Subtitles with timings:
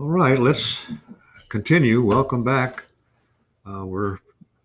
[0.00, 0.78] All right, let's
[1.50, 2.02] continue.
[2.02, 2.86] Welcome back.
[3.70, 4.20] Uh, we're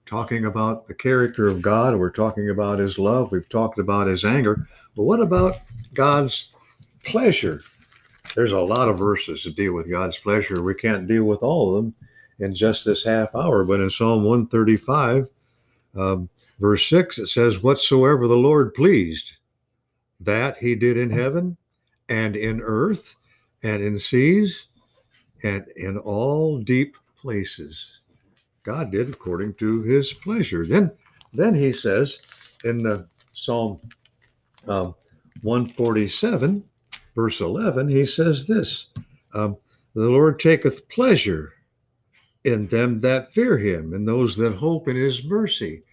[0.05, 1.99] talking about the character of God.
[1.99, 3.33] We're talking about his love.
[3.33, 4.69] We've talked about his anger.
[4.95, 5.57] But what about
[5.93, 6.51] God's
[7.03, 7.61] pleasure?
[8.35, 10.63] There's a lot of verses to deal with God's pleasure.
[10.63, 11.93] We can't deal with all of them
[12.39, 13.65] in just this half hour.
[13.65, 15.27] But in Psalm 135,
[15.97, 19.33] um, verse 6, it says, Whatsoever the Lord pleased,
[20.21, 21.57] that he did in heaven
[22.07, 23.17] and in earth
[23.61, 24.66] and in seas
[25.43, 27.99] and in all deep places.
[28.63, 30.65] God did according to his pleasure.
[30.65, 30.91] Then,
[31.33, 32.19] then he says
[32.63, 33.79] in the Psalm
[34.67, 34.95] um,
[35.41, 36.63] 147,
[37.15, 38.87] verse 11, he says this
[39.33, 39.57] um,
[39.93, 41.53] The Lord taketh pleasure
[42.43, 45.83] in them that fear him, and those that hope in his mercy.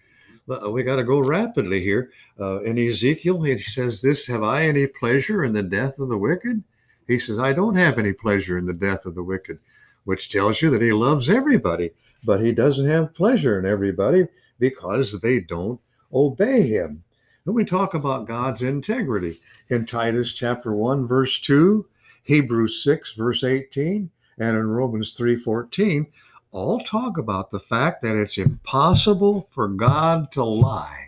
[0.69, 2.11] We got to go rapidly here.
[2.39, 6.17] Uh, in Ezekiel, he says, This have I any pleasure in the death of the
[6.17, 6.63] wicked?
[7.07, 9.59] He says, I don't have any pleasure in the death of the wicked,
[10.03, 11.91] which tells you that he loves everybody,
[12.23, 14.27] but he doesn't have pleasure in everybody
[14.59, 15.79] because they don't
[16.13, 17.03] obey him.
[17.45, 19.37] Then we talk about God's integrity
[19.69, 21.85] in Titus chapter 1, verse 2,
[22.23, 26.07] Hebrews 6, verse 18, and in Romans 3 14,
[26.51, 31.05] all talk about the fact that it's impossible for God to lie.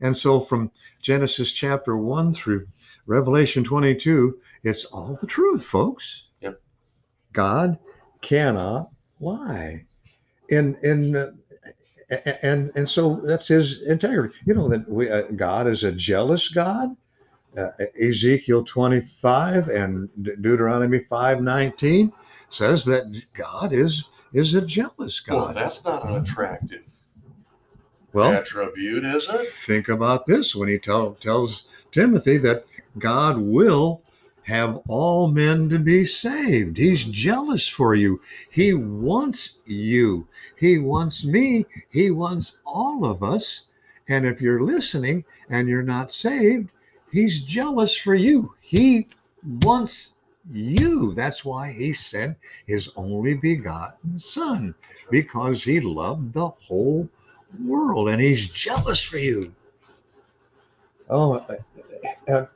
[0.00, 0.70] And so from
[1.02, 2.66] Genesis chapter 1 through
[3.06, 6.24] Revelation 22, it's all the truth, folks.
[6.40, 6.60] Yep.
[7.32, 7.78] God
[8.20, 9.84] cannot lie.
[10.50, 11.30] And and uh,
[12.42, 14.34] and and so that's his integrity.
[14.44, 16.96] You know that we, uh, God is a jealous God.
[17.56, 20.08] Uh, Ezekiel 25 and
[20.42, 22.12] Deuteronomy 5:19
[22.48, 25.36] says that God is is a jealous God.
[25.36, 26.82] Well, that's not an attractive
[28.12, 29.46] Well, attribute, is it?
[29.48, 32.64] think about this when he tell, tells Timothy that
[32.98, 34.02] God will
[34.50, 36.76] have all men to be saved.
[36.76, 38.20] He's jealous for you.
[38.50, 40.26] He wants you.
[40.56, 41.66] He wants me.
[41.88, 43.66] He wants all of us.
[44.08, 46.68] And if you're listening and you're not saved,
[47.12, 48.52] he's jealous for you.
[48.60, 49.06] He
[49.62, 50.14] wants
[50.50, 51.14] you.
[51.14, 54.74] That's why he sent his only begotten son
[55.10, 57.08] because he loved the whole
[57.64, 59.52] world and he's jealous for you.
[61.08, 62.46] Oh, uh, uh,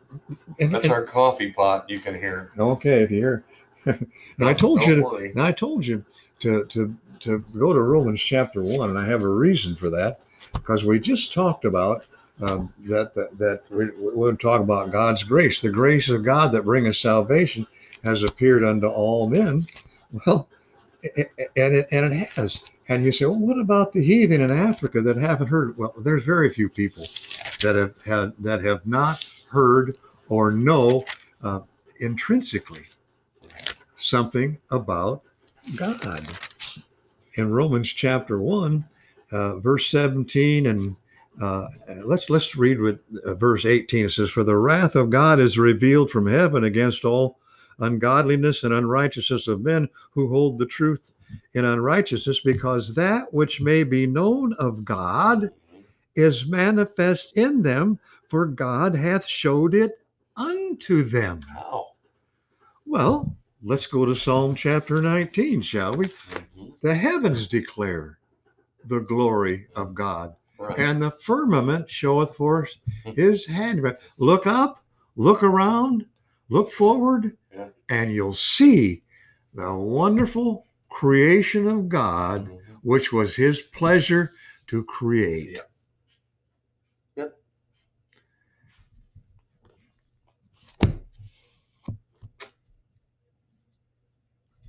[0.60, 1.88] and- That's and- our coffee pot.
[1.88, 2.50] You can hear.
[2.58, 3.02] okay.
[3.02, 3.44] If you hear,
[4.38, 4.96] now I told you.
[4.96, 5.32] To, worry.
[5.34, 6.04] now I told you
[6.40, 10.20] to to to go to Romans chapter one, and I have a reason for that
[10.52, 12.04] because we just talked about
[12.42, 16.62] um, that that, that we, we're talking about God's grace, the grace of God that
[16.64, 17.66] bringeth salvation
[18.02, 19.66] has appeared unto all men.
[20.26, 20.48] Well,
[21.04, 22.62] a- a- and it and it has.
[22.88, 25.78] And you say, well, what about the heathen in Africa that haven't heard?
[25.78, 27.02] Well, there's very few people
[27.62, 29.96] that have had that have not heard
[30.28, 31.04] or know
[31.42, 31.60] uh,
[32.00, 32.84] intrinsically
[33.98, 35.22] something about
[35.76, 36.26] God.
[37.36, 38.84] In Romans chapter one,
[39.32, 40.96] uh, verse seventeen, and
[41.42, 41.66] uh,
[42.04, 44.06] let's let's read with uh, verse eighteen.
[44.06, 47.38] It says, "For the wrath of God is revealed from heaven against all
[47.78, 51.12] ungodliness and unrighteousness of men who hold the truth
[51.54, 55.50] in unrighteousness, because that which may be known of God
[56.14, 57.98] is manifest in them,
[58.34, 60.00] for God hath showed it
[60.36, 61.38] unto them."
[62.84, 66.06] Well, let's go to Psalm chapter 19, shall we?
[66.06, 66.80] Mhm.
[66.80, 68.18] The heavens declare
[68.84, 70.76] the glory of God, Right.
[70.76, 72.74] and the firmament showeth forth
[73.04, 74.00] his handiwork.
[74.18, 74.84] Look up,
[75.14, 76.04] look around,
[76.48, 77.68] look forward, Yeah.
[77.88, 79.04] and you'll see
[79.54, 82.58] the wonderful creation of God, Mhm.
[82.82, 84.32] which was his pleasure
[84.66, 85.52] to create.
[85.52, 85.70] Yep.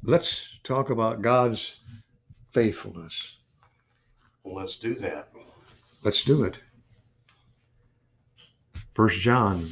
[0.08, 1.78] Let's talk about God's
[2.52, 3.38] faithfulness.
[4.44, 5.30] Well, let's do that.
[6.04, 6.60] Let's do it.
[8.94, 9.72] First John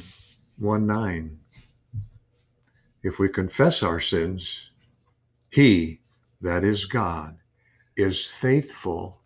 [0.58, 1.38] 1 9.
[3.04, 4.70] If we confess our sins,
[5.50, 6.00] he,
[6.40, 7.36] that is God,
[7.96, 9.20] is faithful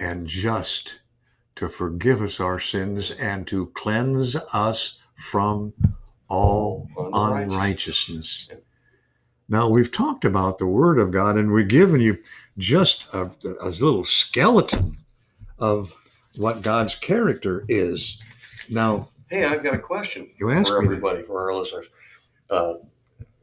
[0.00, 1.00] and just
[1.56, 5.74] to forgive us our sins and to cleanse us from
[6.26, 8.48] all unrighteousness.
[9.48, 12.18] Now, we've talked about the Word of God and we've given you
[12.58, 13.30] just a,
[13.62, 14.98] a little skeleton
[15.58, 15.92] of
[16.36, 18.18] what God's character is.
[18.68, 21.86] Now, Hey, I've got a question You asked for everybody, for our listeners.
[22.48, 22.74] Uh,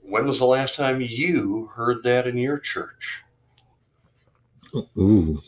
[0.01, 3.23] when was the last time you heard that in your church?
[4.97, 5.39] ooh,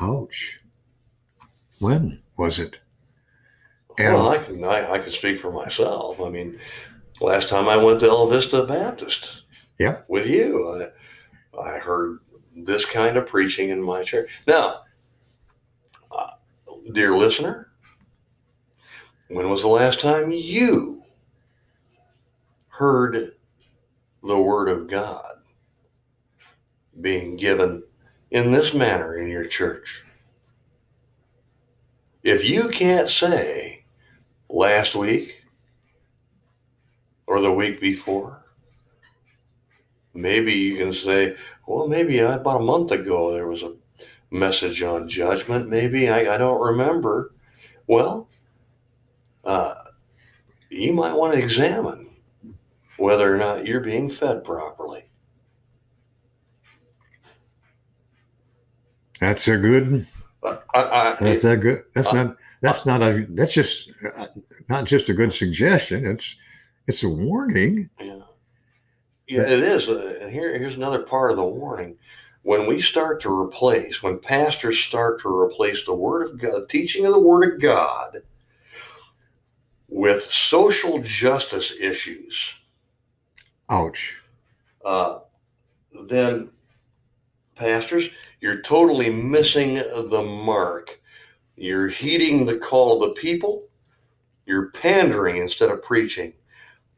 [0.00, 0.60] ouch.
[1.78, 2.78] When was it?
[3.98, 6.20] And well, I can I, I can speak for myself.
[6.20, 6.58] I mean,
[7.20, 9.39] last time I went to El Vista Baptist
[9.80, 10.02] Yeah.
[10.08, 10.90] With you.
[11.58, 12.18] I, I heard
[12.54, 14.28] this kind of preaching in my church.
[14.46, 14.82] Now,
[16.12, 16.32] uh,
[16.92, 17.72] dear listener,
[19.28, 21.02] when was the last time you
[22.68, 23.30] heard
[24.22, 25.36] the Word of God
[27.00, 27.82] being given
[28.32, 30.04] in this manner in your church?
[32.22, 33.86] If you can't say
[34.50, 35.42] last week
[37.26, 38.39] or the week before,
[40.14, 41.36] maybe you can say,
[41.66, 43.74] well, maybe about a month ago there was a
[44.30, 45.68] message on judgment.
[45.68, 47.32] Maybe I, I don't remember.
[47.86, 48.28] Well,
[49.44, 49.74] uh,
[50.68, 52.10] you might want to examine
[52.96, 55.04] whether or not you're being fed properly.
[59.20, 60.06] That's a good.
[60.42, 61.84] I, I, That's a good.
[61.94, 62.36] That's uh, not.
[62.62, 63.26] That's not a.
[63.28, 64.26] That's just uh,
[64.68, 66.06] not just a good suggestion.
[66.06, 66.36] It's
[66.86, 67.90] it's a warning.
[68.00, 68.20] Yeah,
[69.30, 69.88] yeah, it is.
[69.88, 71.96] Uh, and here, here's another part of the warning.
[72.42, 77.06] When we start to replace, when pastors start to replace the Word of God, teaching
[77.06, 78.22] of the Word of God,
[79.88, 82.54] with social justice issues,
[83.68, 84.20] Ouch.
[84.84, 85.20] uh,
[86.08, 86.50] then
[87.54, 88.10] pastors,
[88.40, 91.00] you're totally missing the mark.
[91.56, 93.68] You're heeding the call of the people.
[94.46, 96.32] You're pandering instead of preaching.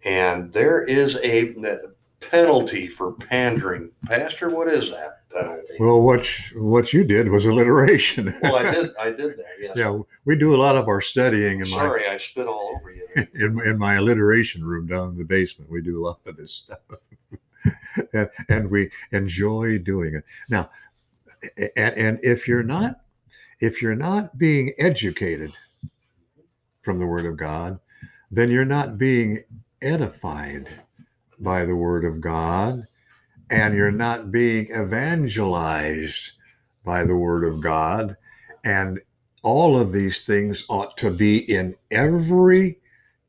[0.05, 1.53] And there is a
[2.31, 3.91] penalty for pandering.
[4.09, 5.75] Pastor, what is that penalty?
[5.79, 8.35] Well, what what you did was alliteration.
[8.43, 8.91] Well, I did.
[8.97, 9.55] I did that.
[9.61, 9.77] Yes.
[9.77, 12.91] yeah, we do a lot of our studying in my Sorry, I spit all over
[12.91, 13.07] you.
[13.35, 15.71] in, in my alliteration room down in the basement.
[15.71, 16.79] We do a lot of this stuff,
[18.13, 20.25] and, and we enjoy doing it.
[20.49, 20.71] Now,
[21.77, 23.01] and, and if you're not
[23.61, 25.53] if you're not being educated
[26.83, 27.79] from the Word of God,
[28.31, 29.45] then you're not being
[29.81, 30.69] edified
[31.43, 32.87] by the Word of God,
[33.51, 36.33] and you're not being evangelized
[36.85, 38.17] by the Word of God,
[38.65, 39.01] and
[39.43, 42.79] all of these things ought to be in every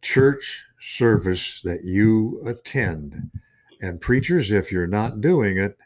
[0.02, 3.32] church service that you attend.
[3.82, 5.78] And preachers, if you're not doing it,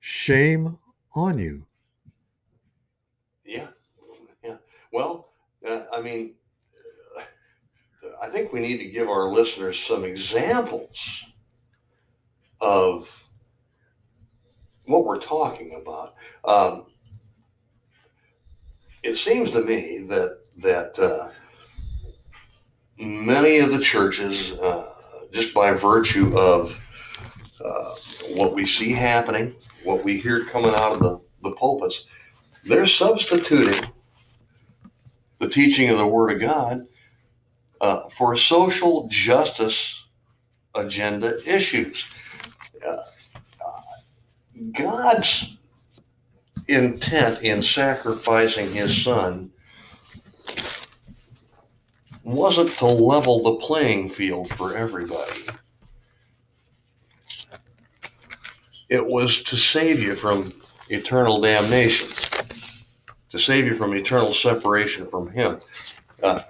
[0.00, 0.78] shame
[1.14, 1.66] on you.
[3.44, 3.68] Yeah,
[4.44, 4.56] yeah.
[4.92, 5.28] Well,
[5.66, 6.34] uh, I mean,
[7.18, 11.24] uh, I think we need to give our listeners some examples
[12.60, 13.28] of
[14.84, 16.14] what we're talking about.
[16.44, 16.86] Um,
[19.02, 21.28] it seems to me that that uh,
[22.98, 24.90] many of the churches, uh,
[25.32, 26.80] just by virtue of
[27.62, 27.94] uh,
[28.34, 29.54] what we see happening,
[29.84, 32.04] what we hear coming out of the, the pulpits,
[32.64, 33.90] they're substituting
[35.38, 36.86] the teaching of the Word of God
[37.80, 40.04] uh, for social justice
[40.74, 42.04] agenda issues.
[44.72, 45.56] God's
[46.68, 49.50] intent in sacrificing His Son
[52.22, 55.42] wasn't to level the playing field for everybody.
[58.88, 60.52] It was to save you from
[60.88, 62.08] eternal damnation
[63.30, 65.60] to save you from eternal separation from Him.
[66.22, 66.40] Uh,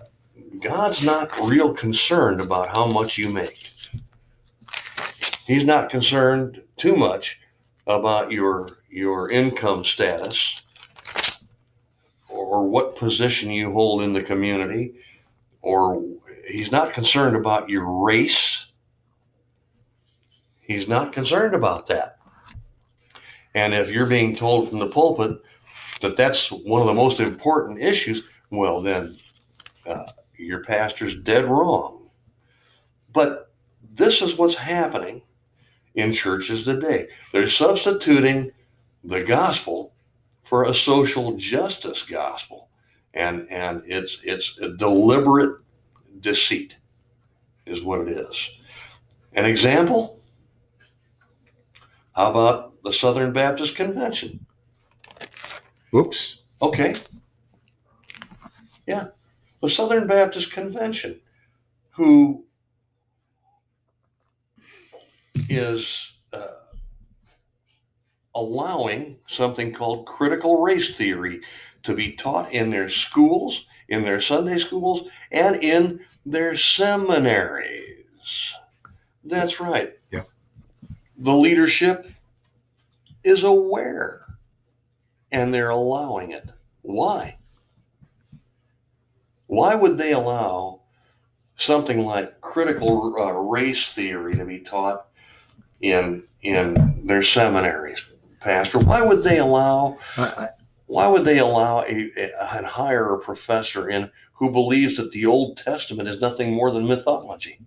[0.61, 3.71] God's not real concerned about how much you make.
[5.47, 7.41] He's not concerned too much
[7.87, 10.63] about your your income status
[12.29, 14.95] or what position you hold in the community
[15.63, 16.03] or
[16.49, 18.67] he's not concerned about your race.
[20.61, 22.19] He's not concerned about that.
[23.55, 25.41] And if you're being told from the pulpit
[26.01, 29.17] that that's one of the most important issues, well, then
[29.87, 32.09] uh, your pastor's dead wrong.
[33.13, 33.53] But
[33.93, 35.23] this is what's happening
[35.97, 37.09] in churches today.
[37.33, 38.53] They're substituting
[39.03, 39.95] the gospel
[40.43, 42.69] for a social justice gospel,
[43.15, 45.61] and and it's it's a deliberate
[46.21, 46.77] deceit,
[47.67, 48.51] is what it is.
[49.35, 50.21] An example.
[52.15, 54.47] How about the Southern Baptist Convention?
[55.95, 56.43] Oops.
[56.63, 56.95] Okay.
[58.87, 59.09] Yeah.
[59.61, 61.21] The Southern Baptist Convention,
[61.91, 62.47] who
[65.49, 66.47] is uh,
[68.35, 71.41] allowing something called critical race theory
[71.83, 78.53] to be taught in their schools, in their Sunday schools, and in their seminaries.
[79.25, 79.91] That's right.
[80.11, 80.23] Yeah.
[81.19, 82.11] The leadership
[83.25, 84.27] is aware
[85.33, 86.49] and they're allowing it.
[86.83, 87.39] Why?
[89.47, 90.83] Why would they allow
[91.57, 95.07] something like critical uh, race theory to be taught
[95.81, 98.05] in in their seminaries,
[98.41, 98.79] Pastor.
[98.79, 99.99] Why would they allow?
[100.87, 105.27] Why would they allow a, a and hire a professor in who believes that the
[105.27, 107.59] Old Testament is nothing more than mythology?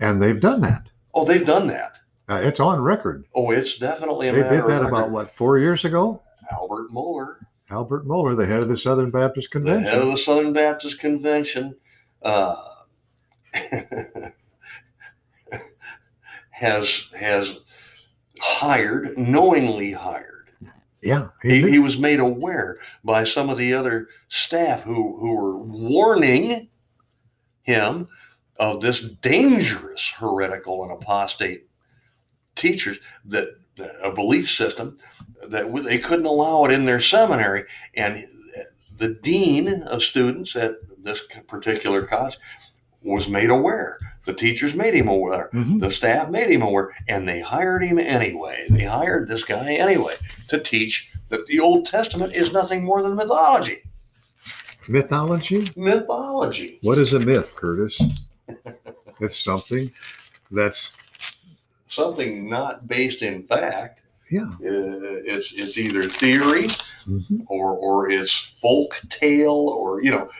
[0.00, 0.88] and they've done that.
[1.14, 1.98] Oh, they've done that.
[2.28, 3.24] Uh, it's on record.
[3.34, 6.22] Oh, it's definitely a They did that about what four years ago.
[6.50, 9.84] Albert Mueller, Albert Mohler, the head of the Southern Baptist the Convention.
[9.84, 11.76] head of the Southern Baptist Convention,
[12.22, 12.56] uh,
[16.62, 17.58] has has
[18.40, 20.52] hired, knowingly hired.
[21.02, 25.58] yeah, He, he, was made aware by some of the other staff who who were
[25.58, 26.70] warning
[27.62, 28.08] him
[28.58, 31.66] of this dangerous heretical and apostate
[32.54, 33.48] teachers that
[34.00, 34.98] a belief system
[35.48, 37.64] that they couldn't allow it in their seminary.
[37.94, 38.24] And
[38.96, 42.36] the dean of students at this particular college
[43.02, 45.80] was made aware the teachers made him aware Mhm.
[45.80, 50.14] the staff made him aware and they hired him anyway they hired this guy anyway
[50.48, 53.82] to teach that the old testament is nothing more than mythology
[54.88, 55.70] mythology.
[55.76, 58.00] mythology What is a myth, Curtis?
[59.20, 59.90] it's something
[60.50, 60.90] that's
[61.88, 64.44] something not based in fact yeah.
[64.48, 66.64] uh, it's it's either theory
[67.08, 67.44] Mhm.
[67.48, 70.30] or or it's folk tale or you know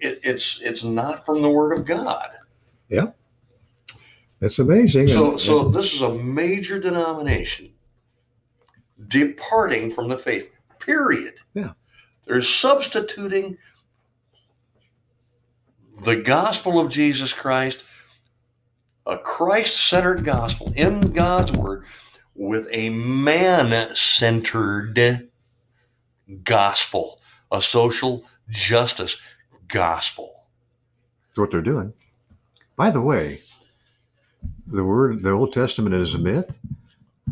[0.00, 2.30] it, it's it's not from the word of god
[4.40, 5.06] It's amazing.
[5.08, 7.72] so And- so this is a major denomination
[9.08, 11.72] departing from the faith period Yeah.
[12.26, 13.56] they're substituting
[16.02, 17.84] the gospel of jesus christ
[19.06, 21.84] a christ-centered gospel in god's word
[22.34, 25.28] with a man-centered
[26.44, 27.20] gospel
[27.52, 29.16] a social justice
[29.68, 30.46] gospel
[31.28, 31.92] That's what they're doing.
[32.76, 33.40] By the way,
[34.66, 36.58] the word, the Old Testament is a myth.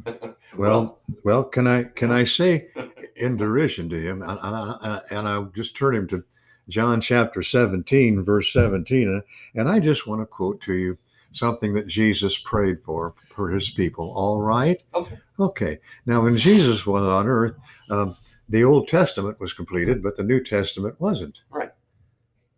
[0.56, 2.68] Well, well, can I can I say
[3.16, 6.22] in derision to him, and, and, and, I'll just turn him to
[6.68, 9.22] John chapter 17, verse 17, and,
[9.54, 10.98] and I just want to quote to you
[11.32, 14.12] something that Jesus prayed for for his people.
[14.12, 14.82] All right.
[14.94, 15.18] Okay.
[15.38, 15.78] Okay.
[16.04, 17.56] Now, when Jesus was on earth,
[17.88, 18.16] um,
[18.48, 21.40] the Old Testament was completed, but the New Testament wasn't.
[21.50, 21.70] Right.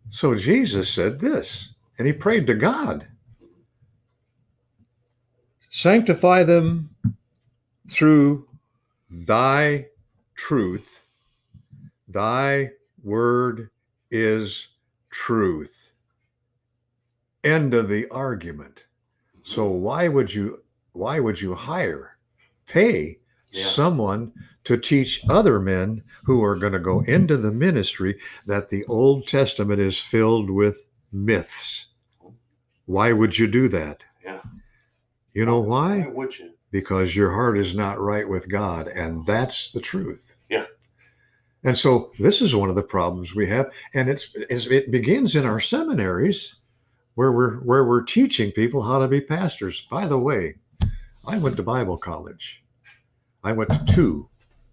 [0.09, 3.07] So Jesus said this, and he prayed to God
[5.75, 6.91] Sanctify them
[7.89, 8.47] through
[9.09, 9.87] thy
[10.35, 11.03] truth.
[12.07, 12.69] Thy
[13.03, 13.71] word
[14.11, 14.67] is
[15.09, 15.93] truth.
[17.43, 18.85] End of the argument.
[19.41, 22.17] So why would you why would you hire
[22.67, 23.17] pay
[23.49, 23.65] Yeah.
[23.65, 24.31] someone
[24.65, 29.27] to teach other men who are going to go into the ministry that the Old
[29.27, 30.82] Testament is filled with
[31.13, 31.87] myths?
[32.85, 34.01] Why would you do that?
[34.23, 34.41] Yeah.
[35.33, 36.07] You know why why?
[36.07, 40.37] would you Because your heart is not right with God, and that's the truth.
[40.49, 40.65] Yeah.
[41.63, 45.35] And so this is one of the problems we have, and it's, it's it begins
[45.35, 46.55] in our seminaries,
[47.15, 49.87] where we're where we're teaching people how to be pastors.
[49.89, 50.55] By the way,
[51.25, 52.63] I went to Bible college.
[53.45, 54.29] I went to two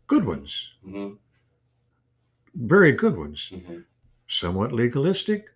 [0.09, 1.19] good ones, Mhm,
[2.55, 3.85] very good ones, mhm.
[4.27, 5.47] somewhat legalistic,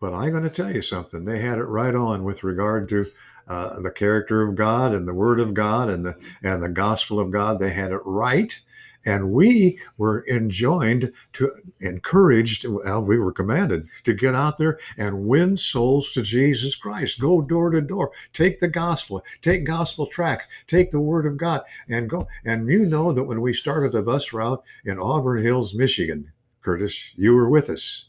[0.00, 1.24] but I'm going to tell you something.
[1.24, 3.06] They had it right on with regard to
[3.48, 7.18] uh, the character of God and the Word of God and the and the gospel
[7.18, 7.58] of God.
[7.58, 8.58] They had it right,
[9.04, 12.66] and we were enjoined to encouraged.
[12.66, 17.20] Well, we were commanded to get out there and win souls to Jesus Christ.
[17.20, 18.12] Go door to door.
[18.32, 19.24] Take the gospel.
[19.40, 20.46] Take gospel tracts.
[20.66, 22.28] Take the Word of God and go.
[22.44, 27.12] And you know that when we started the bus route in Auburn Hills, Michigan, Curtis,
[27.16, 28.04] you were with us.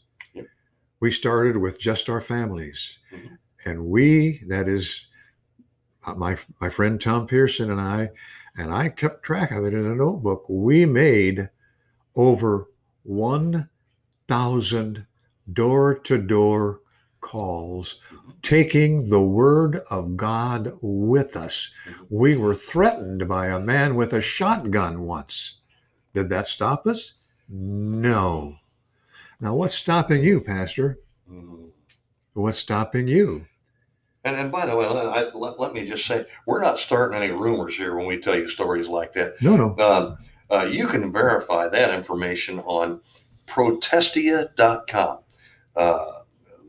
[1.00, 2.98] We started with just our families.
[3.12, 3.38] Mhm.
[3.64, 5.06] And we, that is
[6.06, 8.10] uh, my my friend Tom Pearson and I,
[8.56, 10.44] and I kept track of it in a notebook.
[10.48, 11.50] We made
[12.16, 12.68] over
[13.04, 15.06] 1,000
[15.52, 16.80] door to door
[17.20, 18.00] calls,
[18.42, 21.70] taking the word of God with us.
[22.08, 25.58] We were threatened by a man with a shotgun once.
[26.14, 27.14] Did that stop us?
[27.48, 28.56] No.
[29.40, 30.98] Now, what's stopping you, Pastor?
[31.30, 31.70] Mhm.
[32.34, 33.46] What's stopping you?
[34.24, 37.32] And, and by the way, I, let, let me just say, we're not starting any
[37.32, 39.40] rumors here when we tell you stories like that.
[39.40, 39.76] No, no.
[39.78, 40.18] Um,
[40.50, 43.00] uh, you can verify that information on
[43.46, 45.18] protestia.com.
[45.74, 46.04] Uh,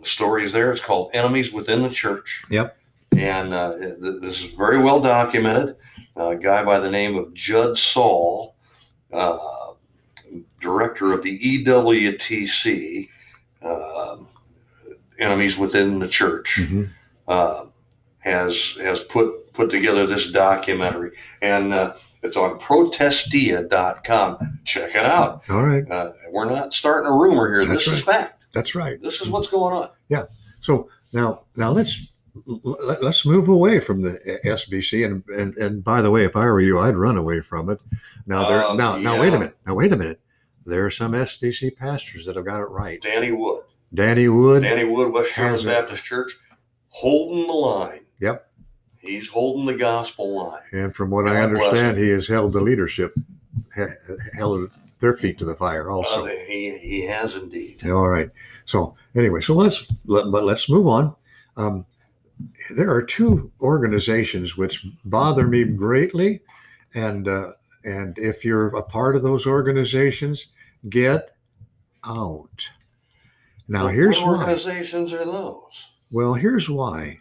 [0.01, 0.71] the story is there.
[0.71, 2.43] It's called Enemies Within the Church.
[2.49, 2.77] Yep.
[3.17, 5.75] And uh, th- this is very well documented.
[6.15, 8.55] a guy by the name of Judd Saul,
[9.11, 9.37] uh,
[10.59, 13.07] director of the EWTC,
[13.63, 14.27] um
[15.19, 16.89] Enemies Within the Church Mhm.
[17.27, 17.65] uh,
[18.19, 21.11] has has put put together this documentary,
[21.41, 24.59] and uh, it's on protestia.com.
[24.65, 25.43] Check it out.
[25.49, 25.83] All right.
[25.91, 27.65] Uh, we're not starting a rumor here.
[27.65, 28.47] That's this is fact.
[28.53, 29.01] That's right.
[29.01, 29.89] This is what's going on.
[30.09, 30.23] Yeah.
[30.61, 35.05] So now, now let's let, let's move away from the SBC.
[35.05, 37.79] And, and and by the way, if I were you, I'd run away from it.
[38.25, 38.65] Now there.
[38.65, 39.57] Uh, now now wait a minute.
[39.65, 40.19] Now wait a minute.
[40.65, 43.01] There are some SBC pastors that have got it right.
[43.01, 43.63] Danny Wood.
[43.93, 44.63] Danny Wood.
[44.63, 45.65] Danny Wood, West it.
[45.65, 46.37] Baptist Church,
[46.89, 48.05] holding the line.
[48.19, 48.47] Yep.
[48.99, 50.61] He's holding the gospel line.
[50.71, 53.15] And from what I God bless understand, he has held the leadership,
[54.33, 54.69] held
[54.99, 56.25] their feet to the fire also.
[56.25, 57.83] Uh, he, he has indeed.
[57.87, 58.29] All right.
[58.65, 61.15] So anyway, so let's let, but let's move on.
[61.57, 61.85] Um,
[62.71, 66.41] there are two organizations which bother me greatly,
[66.93, 67.51] and uh,
[67.83, 70.47] and if you're a part of those organizations,
[70.89, 71.35] get
[72.05, 72.69] out.
[73.67, 74.39] Now What- here's what why.
[74.51, 75.85] organizations are those?
[76.11, 77.19] Well, here's why.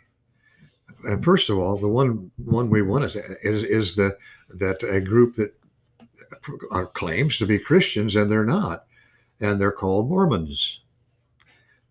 [1.05, 4.17] And first of all, the one one we want is is, is the
[4.50, 5.55] that a group that
[6.95, 8.85] claims to be Christians and they're not,
[9.41, 10.81] and they're called Mormons.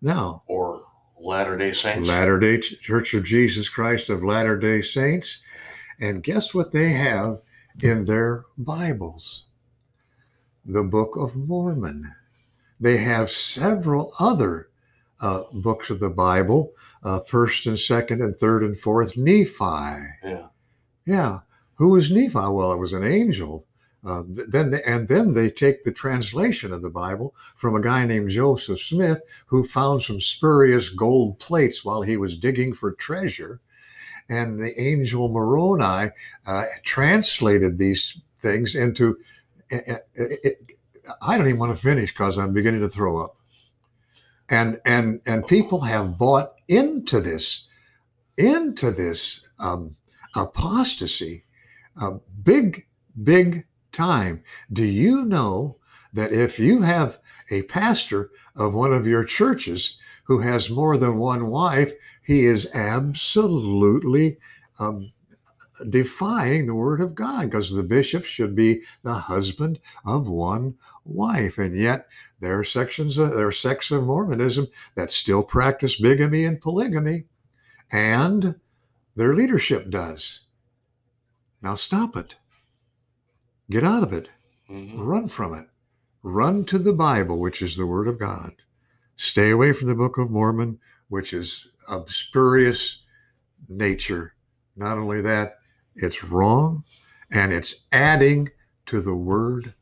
[0.02, 0.84] Now, Or
[1.22, 2.08] Latter Day Saints?
[2.08, 5.42] Latter Day Church of Jesus Christ of Latter Day Saints,
[6.00, 7.42] and guess what they have
[7.82, 9.44] in their Bibles?
[10.64, 12.14] The Book of Mormon.
[12.78, 14.70] They have several other
[15.20, 16.72] uh, books of the Bible,
[17.02, 19.54] uh, first and second and third and fourth, Nephi.
[20.24, 20.46] Yeah.
[21.04, 21.40] Yeah.
[21.74, 22.34] Who was Nephi?
[22.34, 23.66] Well, it was an angel.
[24.04, 28.30] Uh, then and then they take the translation of the Bible from a guy named
[28.30, 33.60] Joseph Smith who found some spurious gold plates while he was digging for treasure,
[34.28, 36.10] and the angel Moroni
[36.46, 39.18] uh, translated these things into.
[39.70, 40.66] it- it- it-
[41.22, 43.36] I don't even want to finish because I'm beginning to throw up.
[44.48, 47.68] And and and people have bought into this,
[48.36, 49.96] into this um,
[50.34, 51.44] apostasy,
[52.00, 52.86] uh, big
[53.22, 54.42] big time.
[54.72, 55.76] Do you know
[56.12, 57.18] that if you have
[57.50, 62.68] a pastor of one of your churches who has more than one wife, he is
[62.74, 64.38] absolutely
[64.78, 65.12] um,
[65.88, 70.74] defying the word of God because the bishop should be the husband of one
[71.04, 71.58] wife.
[71.58, 72.06] And yet
[72.40, 77.24] there are sections of there are sects of Mormonism that still practice bigamy and polygamy,
[77.90, 78.54] and
[79.16, 80.40] their leadership does.
[81.62, 82.36] Now stop it.
[83.70, 84.28] Get out of it.
[84.68, 84.94] Mhm.
[84.96, 85.68] Run from it.
[86.22, 88.52] Run to the Bible, which is the Word of God.
[89.16, 92.98] Stay away from the Book of Mormon, which is of spurious
[93.68, 94.34] nature.
[94.76, 95.58] Not only that,
[95.94, 96.84] it's wrong
[97.30, 98.50] and it's adding
[98.86, 99.74] to the Word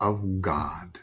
[0.00, 1.00] of God.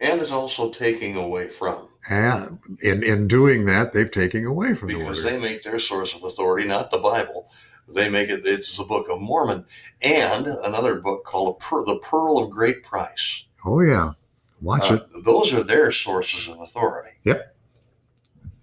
[0.00, 1.88] And is also taking away from.
[2.08, 5.32] And in, in doing that, they've taken away from the Because Word.
[5.32, 7.50] they make their source of authority not the Bible.
[7.94, 9.64] They make it, it's the Book of Mormon
[10.02, 13.44] and another book called The Pearl of Great Price.
[13.64, 14.12] oh, yeah.
[14.60, 15.24] Watch Uh, it.
[15.24, 17.10] Those are their sources of authority.
[17.24, 17.54] Yep.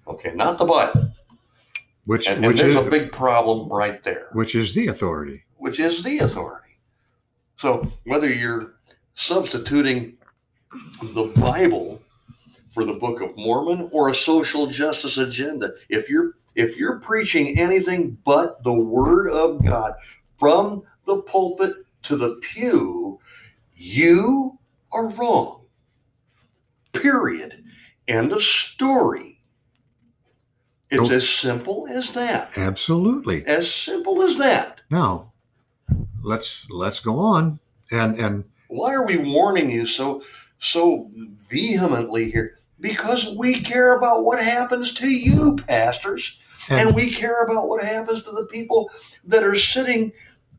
[0.08, 1.12] Okay, not the Bible.
[2.06, 5.44] Which, And, and there's is, a big problem right there, which is the authority.
[5.58, 6.78] which is the authority.
[7.58, 8.74] So whether you're
[9.16, 10.18] substituting
[11.02, 12.02] the Bible
[12.70, 17.60] for the Book of Mormon or a social justice agenda, if you're if you're preaching
[17.60, 19.94] anything but the Word of God
[20.40, 23.20] from the pulpit to the pew,
[23.76, 24.58] you
[24.92, 25.66] are wrong.
[26.94, 27.64] Period.
[28.08, 29.40] End of story.
[30.90, 32.58] It's as simple as that.
[32.58, 33.46] Absolutely.
[33.46, 34.82] As simple as that.
[34.90, 35.34] Now,
[36.24, 37.60] let's let's go on.
[37.92, 40.22] And and Why are we warning you so
[40.60, 41.10] so
[41.50, 42.60] vehemently here?
[42.80, 46.38] Because we care about what happens to you, pastors,
[46.70, 48.90] and, we care about what happens to the people
[49.26, 50.12] that are sitting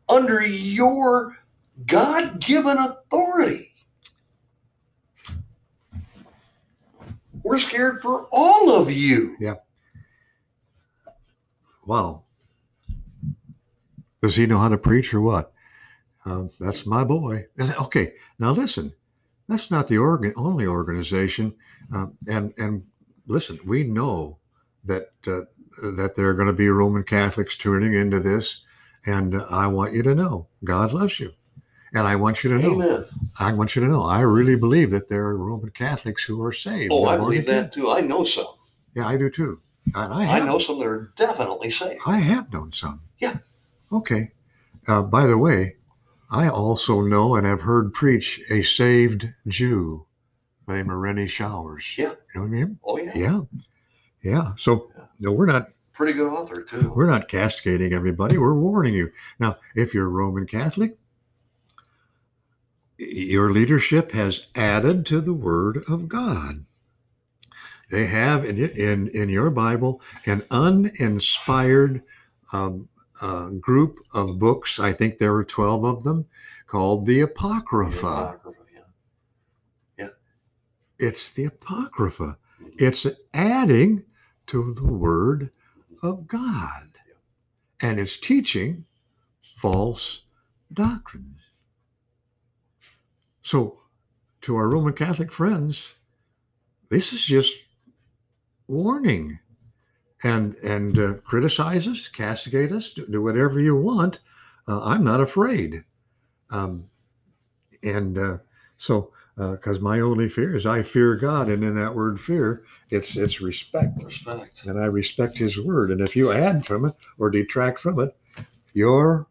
[0.08, 1.36] under your
[1.86, 3.74] God-given authority.
[7.42, 9.36] We're scared for all of you.
[9.38, 9.54] Yeah.
[11.84, 12.24] Wow.
[14.20, 15.52] Does he know how to preach or what?
[16.24, 17.46] Um, that's my boy.
[17.60, 18.92] Okay, now listen.
[19.48, 21.54] That's not the organ, only organization.
[21.94, 22.84] Um, and and
[23.28, 24.38] listen, we know
[24.82, 25.42] that uh,
[25.82, 28.62] that there are going to be Roman Catholics tuning into this,
[29.04, 31.32] and I want you to know God loves you,
[31.94, 32.74] and I want you to know.
[32.74, 33.04] Amen.
[33.38, 34.04] I want you to know.
[34.04, 36.92] I really believe that there are Roman Catholics who are saved.
[36.92, 37.90] Oh, I believe that too.
[37.90, 38.46] I know some.
[38.94, 39.60] Yeah, I do too.
[39.94, 42.00] And I, I know some that are definitely saved.
[42.06, 43.02] I have known some.
[43.20, 43.38] Yeah.
[43.92, 44.32] Okay.
[44.88, 45.76] Uh, by the way,
[46.30, 50.06] I also know and have heard preach a saved Jew
[50.66, 51.94] named Rennie Showers.
[51.96, 52.14] Yeah.
[52.34, 52.78] You know what I mean?
[52.84, 53.12] Oh yeah.
[53.14, 53.40] Yeah.
[54.22, 54.52] Yeah.
[54.58, 56.92] So no, we're not Pretty good author too.
[56.94, 58.36] We're not castigating everybody.
[58.36, 59.10] We're warning you.
[59.38, 60.98] Now, if you're Roman Catholic,
[62.98, 66.66] your leadership has added to the Word of God.
[67.90, 72.02] They have in in, in your Bible an uninspired
[72.52, 72.90] um,
[73.22, 74.78] uh, group of books.
[74.78, 76.26] I think there are twelve of them,
[76.66, 78.00] called the Apocrypha.
[78.00, 78.60] The Apocrypha,
[79.96, 80.08] yeah.
[80.98, 82.36] It's the Apocrypha.
[82.62, 82.82] Mhm.
[82.82, 84.04] It's adding
[84.48, 85.50] to the Word
[86.02, 86.98] of God,
[87.80, 88.84] and is teaching
[89.56, 90.22] false
[90.72, 91.40] doctrines.
[93.42, 93.80] So,
[94.42, 95.94] to our Roman Catholic friends,
[96.90, 97.54] this is just
[98.68, 99.38] warning,
[100.22, 104.18] and and uh, criticize us, castigate us, do, do whatever you want.
[104.68, 105.84] Uh, I'm not afraid,
[106.50, 106.88] um,
[107.82, 108.38] and uh,
[108.76, 113.16] so because my only fear is I fear God, and in that word fear, it's
[113.16, 114.64] it's respect, Respect.
[114.64, 115.90] and I respect His word.
[115.90, 118.16] And if you add from it or detract from it,
[118.72, 119.26] you're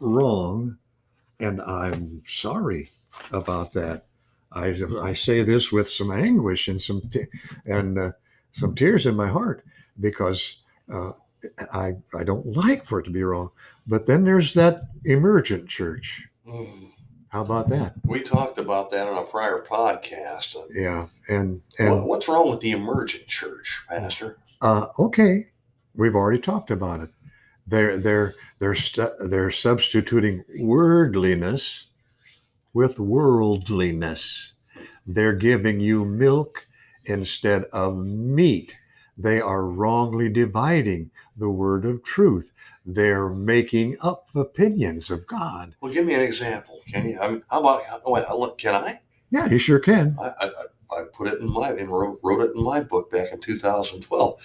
[0.00, 0.78] wrong,
[1.40, 2.90] and I'm sorry
[3.30, 4.04] about that.
[4.52, 7.26] I, I say this with some anguish and some t-
[7.66, 8.12] and uh,
[8.52, 9.64] some tears in my heart
[10.00, 10.58] because
[10.90, 11.12] uh,
[11.72, 13.50] I I don't like for it to be wrong.
[13.86, 16.26] But then there's that emergent church.
[16.48, 16.92] Mm.
[17.36, 17.92] How about that?
[18.02, 20.56] We talked about that on a prior podcast.
[20.74, 24.38] Yeah, and What- What's wrong with the emergent church, Pastor?
[24.62, 25.48] uh, okay,
[25.94, 27.10] we've already talked about it.
[27.66, 31.88] They're they're they're stu- they're substituting wordliness
[32.72, 34.52] with worldliness.
[35.06, 36.66] They're giving you milk
[37.04, 38.78] instead of meat.
[39.18, 42.52] They are wrongly dividing the word of truth.
[42.84, 45.74] They're making up opinions of God.
[45.80, 47.18] Well, give me an example, can you?
[47.20, 47.82] I mean, how about?
[48.04, 49.00] oh, look, can I?
[49.30, 50.16] Yeah, you sure can.
[50.20, 50.50] I, I,
[50.90, 54.40] I put it in my and wrote, wrote it in my book back in 2012.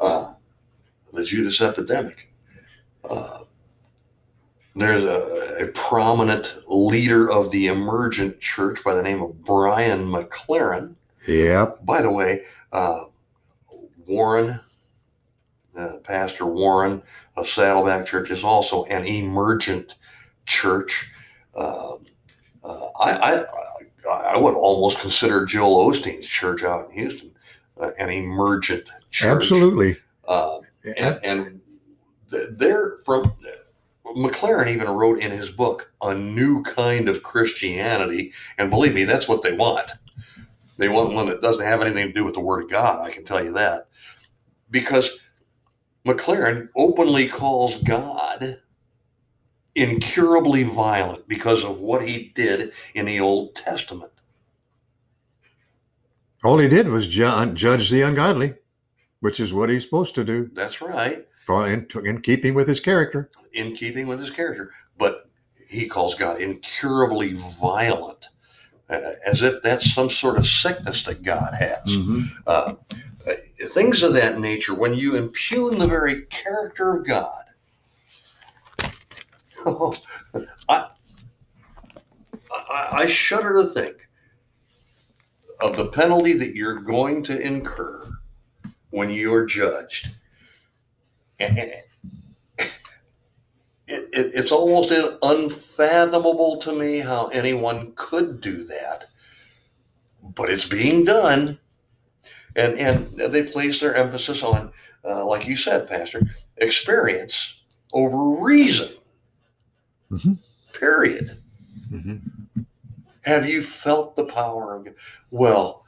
[0.00, 0.34] Uh,
[1.12, 2.32] the Judas epidemic.
[3.08, 3.44] Uh,
[4.74, 10.96] there's a, a prominent leader of the emergent church by the name of Brian McLaren.
[11.26, 11.84] Yep.
[11.84, 13.04] By the way, uh,
[14.06, 14.60] Warren,
[15.78, 17.02] uh, Pastor Warren
[17.36, 19.94] of Saddleback Church is also an emergent
[20.44, 21.10] church.
[21.56, 22.04] Um,
[22.64, 23.44] uh, I, I
[24.08, 27.34] I would almost consider Joel Osteen's church out in Houston
[27.78, 29.42] uh, an emergent church.
[29.42, 29.96] Absolutely.
[30.26, 30.60] Um,
[30.96, 31.60] and, and
[32.30, 33.34] they're from
[34.16, 39.28] McLaren even wrote in his book a new kind of Christianity, and believe me, that's
[39.28, 39.90] what they want.
[40.78, 43.00] They want one that doesn't have anything to do with the Word of God.
[43.00, 43.88] I can tell you that,
[44.70, 45.10] because
[46.06, 48.60] McLaren openly calls God
[49.74, 54.10] incurably violent because of what he did in the Old Testament.
[56.44, 58.54] All he did was ju- judge the ungodly,
[59.20, 61.26] which is what he's supposed to do, That's right.
[61.48, 63.30] in, in keeping with his character.
[63.52, 65.28] in keeping with his character, but
[65.68, 68.28] he calls God incurably violent,
[68.88, 71.84] uh, as if that's some sort of sickness that God has.
[71.86, 72.20] Mm-hmm.
[72.46, 72.74] Uh,
[73.68, 77.44] things of that nature, when you impugn the very character of God,
[80.68, 80.88] I,
[82.50, 84.08] I, I shudder to think
[85.60, 88.08] of the penalty that you're going to incur
[88.90, 90.08] when you're judged.
[91.40, 91.84] And it,
[93.86, 99.06] it, it's almost unfathomable to me how anyone could do that,
[100.22, 101.58] but it's being done.
[102.58, 104.72] And, and they place their emphasis on,
[105.04, 106.22] uh, like you said, Pastor,
[106.56, 107.60] experience
[107.92, 108.90] over reason.
[110.10, 110.38] Mhm.
[110.72, 111.38] Period.
[111.92, 112.62] Mm-hmm.
[113.22, 114.94] Have you felt the power of God?
[115.30, 115.84] Well,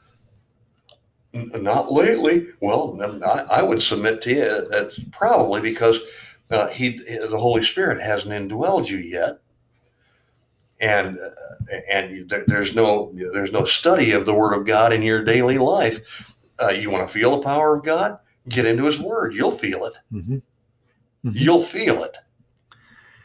[1.33, 2.47] n- not lately.
[2.61, 5.99] Well, I, I would submit to you that's probably because
[6.51, 9.39] uh, he, the Holy Spirit, hasn't indwelled you yet,
[10.79, 15.23] and uh, and there's no there's no study of the Word of God in your
[15.23, 16.30] daily life.
[16.61, 18.19] Uh, you want to feel the power of God?
[18.49, 19.33] Get into His Word.
[19.33, 19.93] You'll feel it.
[20.13, 20.37] Mm-hmm.
[21.27, 21.33] Mhm.
[21.35, 22.17] You'll feel it.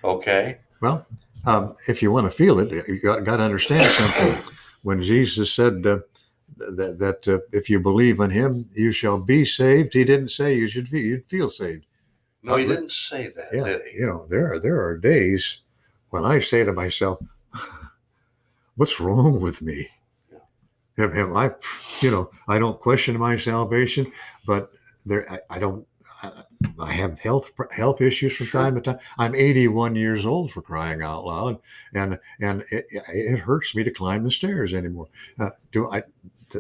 [0.05, 0.59] Okay.
[0.81, 1.07] Well,
[1.47, 4.53] um, if you want to feel it, you got, got to understand something.
[4.83, 6.01] When Jesus said uh,
[6.59, 10.55] that, that uh, if you believe in Him, you shall be saved, He didn't say
[10.55, 11.87] you should be, you'd feel saved.
[12.43, 15.61] No, He didn't say that, Yeah, did you know, there are there are days
[16.11, 17.19] when I say to myself,
[18.77, 19.89] "What's wrong with me?"
[20.99, 21.51] Am, I,
[22.01, 24.11] you know, I don't question my salvation,
[24.47, 24.71] but
[25.05, 25.87] there, I, I don't.
[26.23, 26.33] I,
[26.81, 28.61] I have health health issues from Sure.
[28.63, 28.99] time to time.
[29.19, 31.59] I'm 81 years old for crying out loud,
[31.95, 35.09] and and it, it hurts me to climb the stairs anymore.
[35.39, 36.03] Uh, do I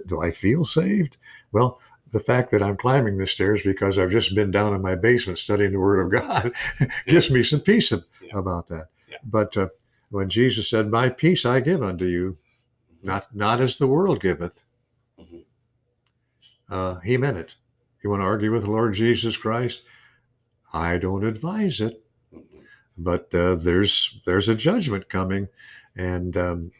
[0.06, 1.16] do I feel saved?
[1.52, 1.80] Well,
[2.12, 5.38] the fact that I'm climbing the stairs because I've just been down in my basement
[5.38, 6.52] studying the Word of God
[7.06, 8.38] gives me some peace ab- Yeah.
[8.38, 8.88] about that.
[9.08, 9.16] Yeah.
[9.24, 9.68] But uh,
[10.10, 12.36] when Jesus said, "My peace I give unto you,
[13.06, 14.64] not not as the world giveth,"
[15.18, 15.44] Mhm.
[16.68, 17.54] uh, he meant it.
[18.02, 19.82] You want to argue with the Lord Jesus Christ?
[20.72, 22.02] I don't advise it
[22.34, 22.62] Mhm.
[22.98, 25.48] but uh, there's there's a judgment coming,
[25.96, 26.72] and um,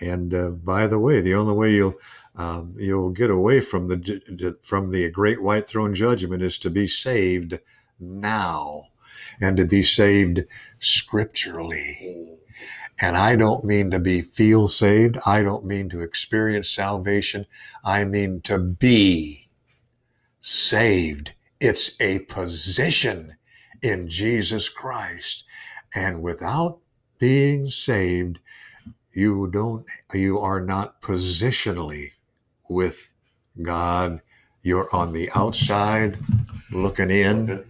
[0.00, 1.98] and uh, by the way, the only way you'll
[2.36, 6.86] um, you'll get away from the from the great white throne judgment is to be
[6.88, 7.58] saved
[8.00, 8.88] now,
[9.40, 10.40] and to be saved
[10.80, 12.38] scripturally.
[13.00, 15.18] And I don't mean to be feel saved.
[15.26, 17.46] I don't mean to experience salvation.
[17.84, 19.48] I mean to be
[20.40, 21.32] saved.
[21.60, 23.36] It's a position
[23.82, 25.44] in Jesus Christ.
[25.94, 26.78] And without
[27.18, 28.38] being saved,
[29.12, 32.12] you don't you are not positionally
[32.68, 33.10] with
[33.60, 34.20] God.
[34.62, 36.18] You're on the outside
[36.70, 37.64] looking in.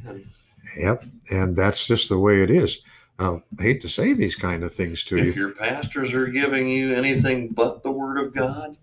[0.79, 1.05] Yep.
[1.31, 2.79] And that's just the way it is.
[3.19, 5.31] Uh, I hate to say these kind of things to you.
[5.31, 8.77] If your pastors are giving you anything but the Word of God,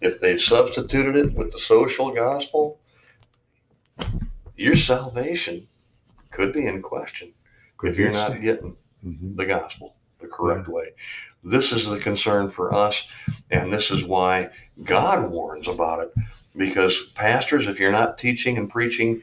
[0.00, 2.80] if they've substituted it with the social gospel,
[4.56, 5.66] your salvation
[6.30, 7.32] could be in question
[7.82, 9.36] if you're not getting Mhm.
[9.36, 10.90] the gospel the correct way.
[11.42, 13.06] This is the concern for us,
[13.50, 14.48] and this is why
[14.84, 16.14] God warns about it.
[16.56, 19.22] Because pastors, if you're not teaching and preaching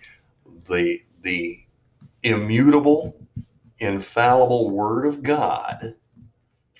[0.67, 1.60] the the
[2.23, 3.15] immutable,
[3.82, 5.96] infallible Word of God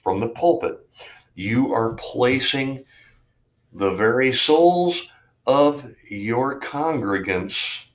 [0.02, 0.88] from the pulpit,
[1.36, 2.86] you are placing
[3.74, 5.08] the very souls
[5.48, 7.86] of your congregants,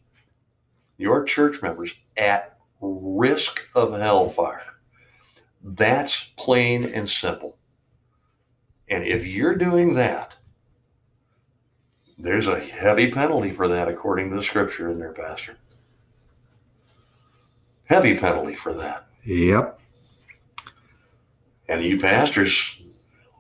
[0.99, 4.75] your church members, at risk of hellfire.
[5.63, 7.59] That's plain and simple.
[8.89, 10.35] And if you're doing that,
[12.19, 15.59] there's a heavy penalty for that according to the scripture in there, Pastor.
[17.87, 19.07] Heavy penalty for that.
[19.25, 19.81] Yep.
[21.69, 22.81] And you pastors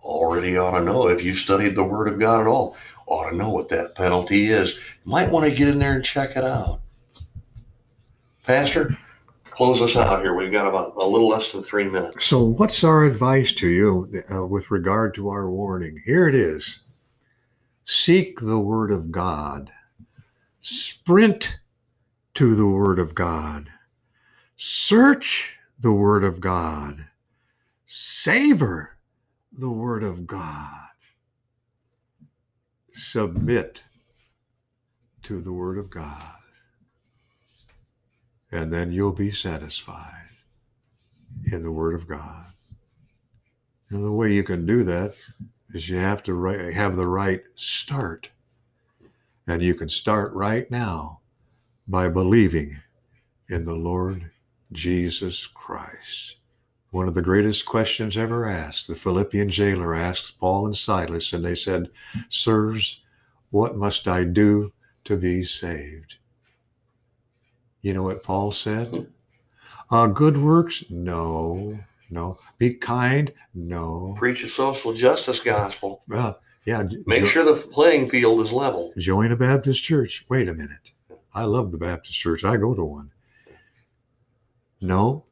[0.02, 3.36] already ought to know if you've studied the Word of God at all, ought to
[3.36, 4.78] know what that penalty is.
[5.04, 6.80] Might want to get in there and check it out.
[8.44, 8.96] Pastor,
[9.50, 10.34] close us out here.
[10.34, 12.24] We've got about a little less than three minutes.
[12.24, 16.00] So, what's our advice to you uh, with regard to our warning?
[16.04, 16.80] Here it is
[17.84, 19.70] Seek the Word of God,
[20.60, 21.58] sprint
[22.34, 23.68] to the Word of God,
[24.56, 27.06] search the Word of God,
[27.84, 28.96] savor
[29.52, 30.88] the Word of God,
[32.92, 33.84] submit
[35.22, 36.22] to the Word of God,
[38.50, 40.28] and then you'll be satisfied
[41.52, 42.46] in the Word of God.
[43.90, 45.14] And the way you can do that
[45.74, 48.30] is you have to have the right start.
[49.46, 51.20] And you can start right now
[51.86, 52.80] by believing
[53.48, 54.30] in the Lord
[54.72, 56.36] Jesus Christ.
[56.90, 61.44] One of the greatest questions ever asked, the Philippian jailer asked Paul and Silas, and
[61.44, 61.90] they said,
[62.28, 63.02] Sirs,
[63.50, 64.72] what must I do
[65.04, 66.16] to be saved?
[67.82, 69.08] You know what Paul said?
[69.90, 70.84] Uh, good works?
[70.90, 71.78] No,
[72.10, 72.38] no.
[72.58, 73.32] Be kind?
[73.54, 74.14] No.
[74.16, 76.02] Preach a social justice gospel.
[76.12, 76.32] Uh,
[76.64, 76.82] yeah.
[77.06, 78.92] Make jo- sure the playing field is level.
[78.98, 80.24] Join a Baptist church.
[80.28, 80.92] Wait a minute.
[81.34, 82.42] I love the Baptist church.
[82.42, 83.12] I go to one.
[84.80, 85.24] No.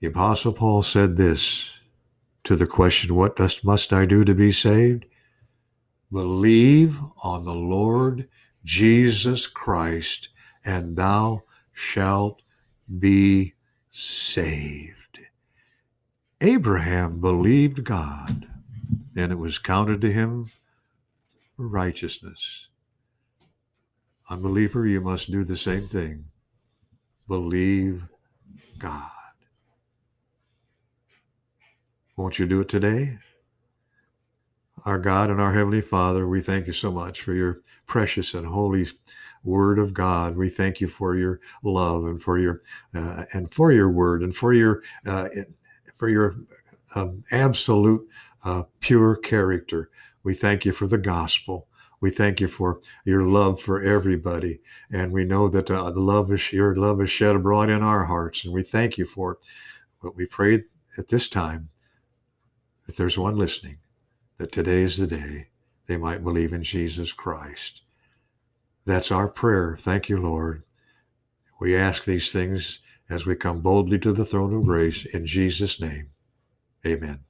[0.00, 1.78] The Apostle Paul said this
[2.44, 5.06] to the question, What dost, must I do to be saved?
[6.10, 8.28] Believe on the Lord
[8.64, 10.28] Jesus Christ,
[10.64, 12.42] and thou shalt
[12.98, 13.54] be
[13.90, 14.94] saved.
[16.40, 18.46] Abraham believed God,
[19.16, 20.50] and it was counted to him
[21.56, 22.68] for righteousness.
[24.30, 26.24] Unbeliever, you must do the same thing.
[27.26, 28.04] Believe
[28.78, 29.10] God.
[32.16, 33.18] Won't you do it today?
[34.84, 38.46] Our God and our Heavenly Father, we thank you so much for your precious and
[38.46, 38.88] holy
[39.44, 40.36] Word of God.
[40.36, 42.62] We thank you for your love and for your
[42.94, 45.28] uh, and for your Word and for your uh,
[45.96, 46.36] for your
[46.94, 48.06] um, absolute
[48.44, 49.90] uh, pure character.
[50.24, 51.67] We thank you for the gospel.
[52.00, 56.32] We thank you for your love for everybody, and we know that uh, the love
[56.32, 59.38] is your love is shed abroad in our hearts, and we thank you for it.
[60.00, 60.64] But we pray
[60.96, 61.70] at this time
[62.86, 63.78] that there's one listening,
[64.38, 65.48] that today is the day
[65.86, 67.82] they might believe in Jesus Christ.
[68.84, 69.76] That's our prayer.
[69.80, 70.62] Thank you, Lord.
[71.60, 72.78] We ask these things
[73.10, 76.10] as we come boldly to the throne of grace in Jesus' name.
[76.86, 77.27] Amen.